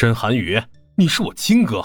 [0.00, 0.58] 申寒雨，
[0.96, 1.84] 你是我亲哥。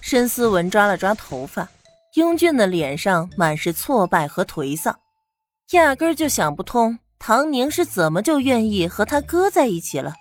[0.00, 1.68] 申思文抓了抓头发，
[2.14, 4.98] 英俊的脸上满是挫败和颓丧，
[5.72, 10.14] 压根就想不通唐宁是怎么就愿意和他哥在一起了。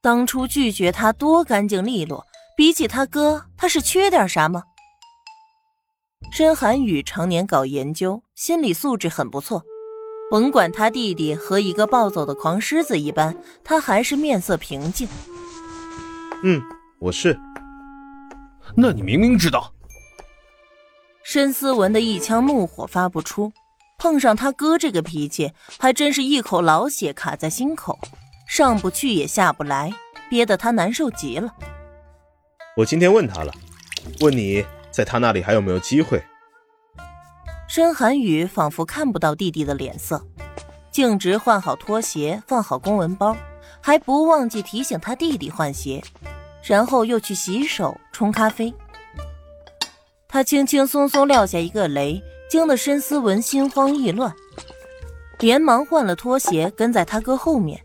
[0.00, 2.24] 当初拒绝他多干净利落，
[2.56, 4.62] 比起他哥，他是缺点啥吗？
[6.32, 9.64] 申寒雨常年搞研究，心理素质很不错。
[10.30, 15.08] 甭管他弟弟和一个暴走的狂狮子一般，他还是面色平静。
[16.42, 16.62] 嗯，
[16.98, 17.38] 我是。
[18.74, 19.74] 那你明明知道。
[21.22, 23.52] 申思文的一腔怒火发不出，
[23.98, 27.98] 碰上他哥这个脾气，还真是一口老血卡在心口，
[28.48, 29.92] 上不去也下不来，
[30.30, 31.54] 憋得他难受极了。
[32.76, 33.52] 我今天问他了，
[34.20, 36.22] 问你在他那里还有没有机会。
[37.68, 40.26] 申寒雨仿佛看不到弟弟的脸色，
[40.90, 43.36] 径直换好拖鞋，放好公文包，
[43.80, 46.02] 还不忘记提醒他弟弟换鞋，
[46.62, 48.72] 然后又去洗手冲咖啡。
[50.28, 54.32] 他轻轻松松撂下一个雷，惊得申思文心慌意乱，
[55.38, 57.80] 连忙换了拖鞋，跟在他哥后面。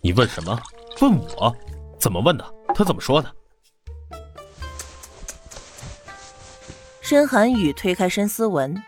[0.00, 0.60] 你问什么？
[1.00, 1.54] 问我？
[1.98, 2.44] 怎么问的？
[2.74, 3.30] 他怎么说的？
[7.00, 8.80] 申寒雨推开申思文，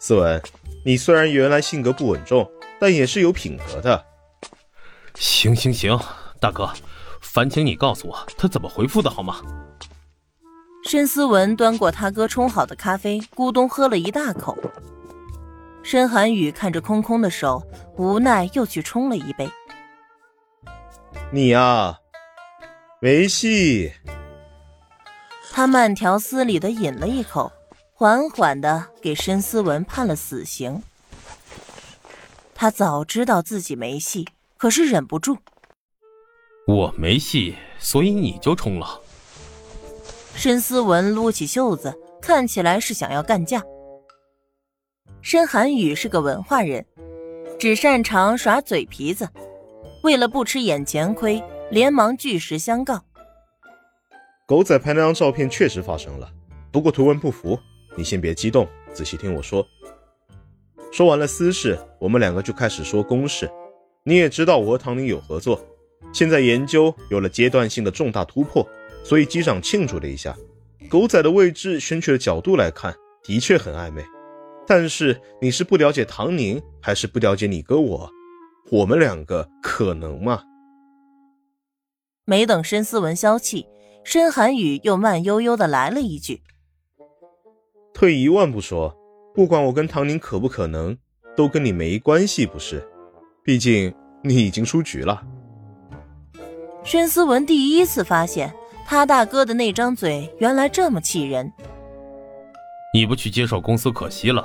[0.00, 0.42] 思文，
[0.84, 2.50] 你虽然原来性格不稳重，
[2.80, 4.04] 但也是有品格的。
[5.20, 6.00] 行行行，
[6.40, 6.72] 大哥，
[7.20, 9.36] 烦请你告诉我他怎么回复的好吗？
[10.82, 14.56] 申思文端过他哥冲好的咖啡，咕咚喝了一大口。
[15.82, 17.62] 申寒雨看着空空的手，
[17.98, 19.50] 无奈又去冲了一杯。
[21.30, 21.98] 你呀，
[22.98, 23.92] 没戏。
[25.52, 27.52] 他慢条斯理的饮了一口，
[27.92, 30.82] 缓缓的给申思文判了死刑。
[32.54, 34.26] 他早知道自己没戏，
[34.60, 35.38] 可是忍不住。
[36.66, 39.00] 我没戏，所以你就冲了。
[40.34, 43.62] 申思文撸起袖子，看起来是想要干架。
[45.22, 46.84] 申寒宇是个文化人，
[47.58, 49.26] 只擅长耍嘴皮子，
[50.02, 53.02] 为了不吃眼前亏，连忙据实相告。
[54.46, 56.30] 狗仔拍那张照片确实发生了，
[56.70, 57.58] 不过图文不符。
[57.96, 59.66] 你先别激动，仔细听我说。
[60.92, 63.50] 说完了私事，我们两个就开始说公事。
[64.04, 65.64] 你也知道我和唐宁有合作，
[66.12, 68.66] 现在研究有了阶段性的重大突破，
[69.04, 70.36] 所以机长庆祝了一下。
[70.88, 74.02] 狗仔的位置选取的角度来看，的确很暧昧。
[74.66, 78.10] 但是你是不了解唐宁，还是不了解你哥我？
[78.70, 80.42] 我们两个可能吗？
[82.24, 83.66] 没等申思文消气。
[84.02, 86.40] 申寒雨又慢悠悠的来了一句
[87.92, 88.96] ：“退一万步说，
[89.34, 90.96] 不管我跟唐宁可不可能，
[91.36, 92.88] 都跟你没关系，不是？
[93.44, 95.22] 毕竟你已经出局了。”
[96.84, 98.52] 申思文第一次发现
[98.86, 101.52] 他大哥的那张嘴原来这么气人。
[102.92, 104.44] 你不去接手公司可惜了，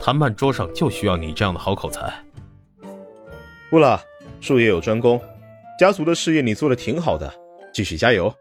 [0.00, 2.12] 谈判桌上就需要你这样的好口才。
[3.68, 4.00] 不了，
[4.40, 5.20] 术业有专攻，
[5.78, 7.32] 家族的事业你做的挺好的，
[7.72, 8.32] 继续加油。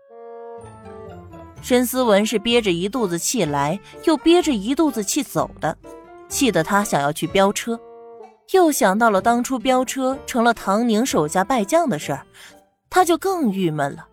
[1.61, 5.77] 申思文是憋着一肚子气来，又憋着一肚子气走的，
[6.29, 7.79] 气得他想要去飙车，
[8.51, 12.25] 又想到了当初飙车成了唐宁手下败将的事儿，
[12.89, 14.07] 他就更郁闷了。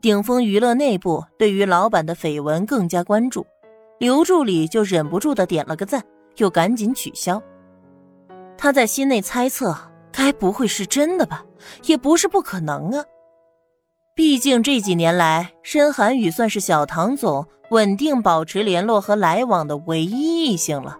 [0.00, 3.46] 顶峰娱乐内部对于老板的绯闻更加关注，
[3.98, 6.02] 刘助理就忍不住的点了个赞，
[6.36, 7.42] 又赶紧取消。
[8.56, 9.76] 他在心内猜测，
[10.10, 11.44] 该不会是真的吧？
[11.84, 13.04] 也不是不可能啊。
[14.14, 20.98] 毕竟这几年来，申寒雨算是小唐总稳定保持联络和来往的唯一异性了。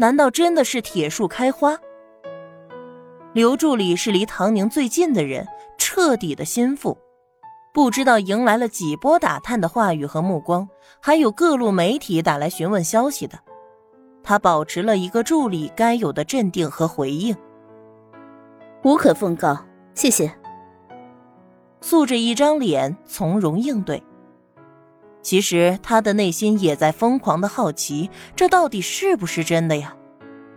[0.00, 1.78] 难道真的是铁树开花？
[3.34, 5.46] 刘助理是离唐宁最近的人，
[5.76, 6.96] 彻底的心腹，
[7.74, 10.66] 不知道迎来了几波打探的话语和目光，
[11.02, 13.38] 还有各路媒体打来询问消息的。
[14.22, 17.36] 他保持了一个助理该有的镇定和回应。
[18.82, 20.32] 无可奉告，谢谢。
[21.82, 24.02] 素着一张脸，从容应对。
[25.22, 29.94] 其实他的内心也在疯狂的好奇，这到底是不是真的呀？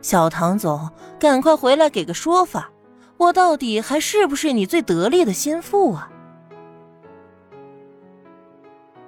[0.01, 0.89] 小唐总，
[1.19, 2.71] 赶快回来给个说法，
[3.17, 6.09] 我到底还是不是你最得力的心腹啊？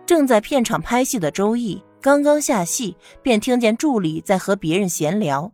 [0.06, 5.54] 正在片场拍戏的周易刚刚下戏，便听见助理在和别人闲聊。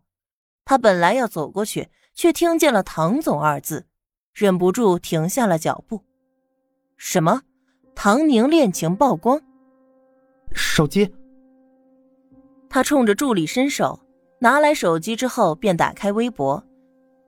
[0.65, 3.85] 他本来要走过去，却听见了“唐总”二字，
[4.33, 6.01] 忍不住停下了脚步。
[6.97, 7.41] 什么？
[7.95, 9.41] 唐宁恋情曝光？
[10.53, 11.11] 手机。
[12.69, 13.99] 他冲着助理伸手，
[14.39, 16.63] 拿来手机之后便打开微博，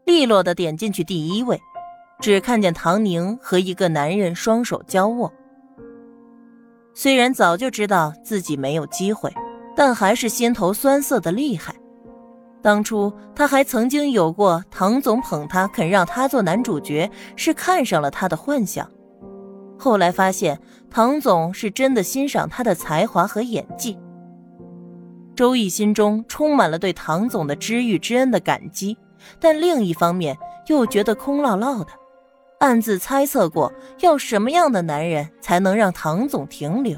[0.06, 1.60] 利落的点进去第一位，
[2.20, 5.32] 只看见唐宁和一个男人双手交握。
[6.94, 9.34] 虽然早就知道自己没有机会，
[9.76, 11.76] 但还是心头酸涩的厉害。
[12.62, 18.90] 当初他还曾经有过唐总捧他，肯让他做男主角，是看上了他的幻想。
[19.84, 20.58] 后来发现
[20.90, 24.00] 唐总是真的欣赏他的才华和演技。
[25.36, 28.98] 周易心中充满了对唐总的知遇之恩的感激，
[29.42, 30.38] 但另一方面
[30.68, 31.88] 又觉得空落落的。
[32.60, 36.98] 暗自猜测过，要什么样的男人才能让唐总停留？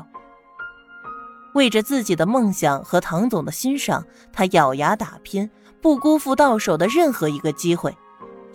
[1.55, 5.49] 为着自己的梦想和唐总的欣赏，他咬牙打拼，
[5.81, 7.97] 不辜负到手的任何一个机会，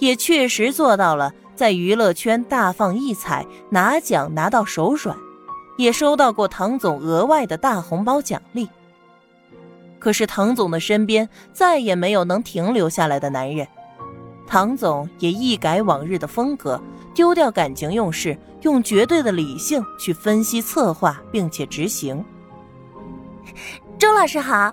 [0.00, 5.16] 也确实做到了在娱乐圈大放异彩，拿奖拿到手软，
[5.78, 8.68] 也收到过唐总额外的大红包奖励。
[9.98, 13.68] 可是唐总的身边再也没有能停留下来的男人，
[14.46, 16.82] 唐总也一改往日的风格。
[17.12, 22.24] 丢掉感情用事，用绝对的理性去分析策划，并且执行。
[23.98, 24.72] 周老师好。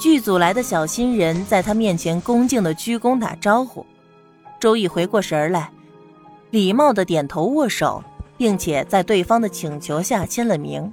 [0.00, 3.84] 剧组来的小新人在他面前恭敬的鞠躬打招呼。
[4.58, 5.70] 周易回过神来，
[6.50, 8.02] 礼貌的点头握手，
[8.38, 10.90] 并且在对方的请求下签了名。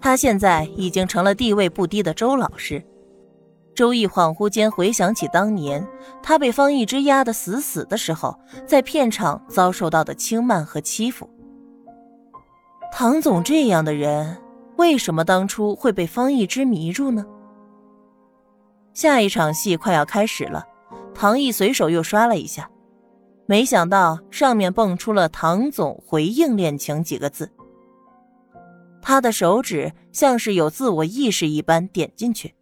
[0.00, 2.82] 他现在已经成了地位不低的周老师。
[3.74, 5.86] 周易恍惚间回想起当年
[6.22, 8.34] 他被方一之压得死死的时候，
[8.66, 11.28] 在片场遭受到的轻慢和欺负。
[12.90, 14.38] 唐总这样的人，
[14.76, 17.26] 为什么当初会被方一之迷住呢？
[18.92, 20.66] 下一场戏快要开始了，
[21.14, 22.70] 唐毅随手又刷了一下，
[23.46, 27.50] 没想到上面蹦出了“唐总回应恋情”几个字。
[29.02, 32.54] 他的手指像是有自我意识一般点进去。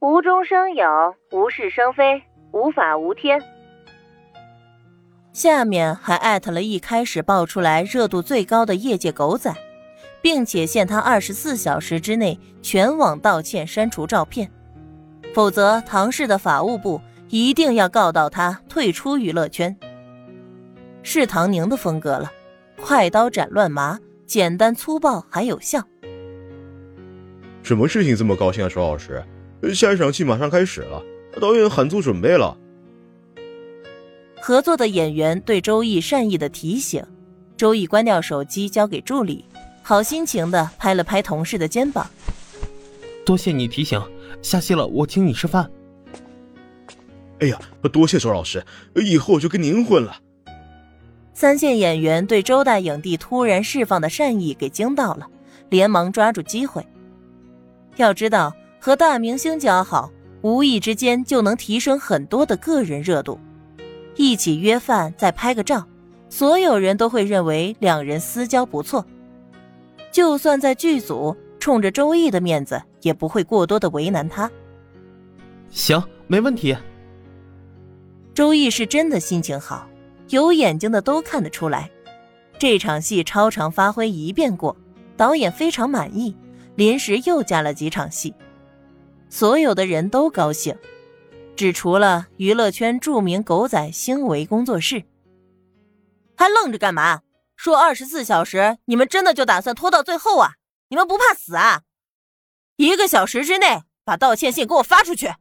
[0.00, 0.86] 无中生有，
[1.32, 2.22] 无事生非，
[2.52, 3.40] 无法无天。
[5.32, 9.52] 下面还艾特了一开始爆出来热度最高的业界狗仔，
[10.24, 14.50] 并且限他二十四小时之内全网道歉删除照片，
[15.34, 16.98] 否则唐氏的法务部
[17.28, 19.76] 一定要告到他退出娱乐圈。
[21.02, 22.32] 是唐宁的风格了，
[22.80, 25.82] 快刀斩乱麻，简单粗暴还有效。
[27.62, 29.22] 什么事情这么高兴啊，周老师？
[29.74, 31.02] 下一场戏马上开始了，
[31.38, 32.56] 导演喊做准备了。
[34.40, 37.04] 合作的演员对周易善意的提醒，
[37.58, 39.44] 周易关掉手机交给助理，
[39.86, 42.10] 好心情的拍了拍同事的肩膀。
[43.24, 44.02] 多谢你提醒，
[44.42, 45.70] 下戏了我请你吃饭。
[47.40, 47.58] 哎呀，
[47.92, 48.64] 多谢周老师，
[48.94, 50.16] 以后我就跟您混了。
[51.34, 55.28] 三线演员对周大影帝突然释放的善意给惊到了，
[55.68, 56.84] 连忙抓住机会。
[57.96, 58.52] 要知道。
[58.80, 60.10] 和大明星交好，
[60.42, 63.40] 无意之间就能提升很多的个人热度。
[64.14, 65.86] 一起约饭，再拍个照，
[66.28, 69.06] 所有人都会认为两人私交不错。
[70.14, 74.48] 就算在剧组，冲着周易的面子，也不会过多的为难他。
[75.70, 76.76] 行，没问题。
[78.32, 79.88] 周易是真的心情好，
[80.28, 81.90] 有眼睛的都看得出来。
[82.60, 84.76] 这场戏超常发挥一遍过，
[85.16, 86.36] 导演非常满意，
[86.76, 88.32] 临时又加了几场戏。
[89.28, 90.76] 所有的人都高兴，
[91.56, 95.02] 只除了娱乐圈著名狗仔星维工作室。
[96.36, 97.22] 还愣着干嘛？
[97.56, 100.54] 说二十四小时，你们真的就打算拖到最后啊？
[100.88, 101.82] 你们不怕死啊？
[102.76, 105.34] 一个小时之内把道歉信给我发出去。